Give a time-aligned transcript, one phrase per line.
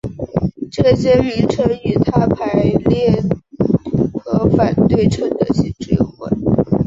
[0.71, 3.21] 这些名称与它排列
[4.23, 6.31] 和反对称的性质有关。